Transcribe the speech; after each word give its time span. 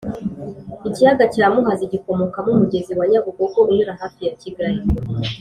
ikiyaga 0.87 1.25
cya 1.33 1.45
muhazi 1.53 1.85
gikomokamo 1.93 2.49
umugezi 2.51 2.91
wa 2.99 3.05
nyabugogo 3.11 3.59
unyura 3.69 3.93
hafi 4.01 4.21
ya 4.27 4.33
kigali 4.41 4.81